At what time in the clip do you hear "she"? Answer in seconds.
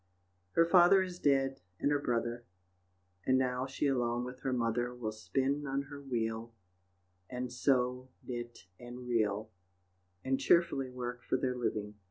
3.67-3.85